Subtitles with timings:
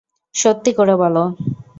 [0.35, 1.15] সত্যি করে বল?